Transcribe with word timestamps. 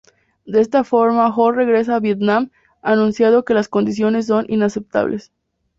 De 0.47 0.61
esta 0.61 0.83
forma 0.83 1.27
Ho 1.31 1.51
regresa 1.51 1.93
a 1.95 1.99
Vietnam 1.99 2.49
anunciando 2.81 3.45
que 3.45 3.53
las 3.53 3.69
condiciones 3.69 4.25
son 4.25 4.47
inaceptables. 4.49 5.31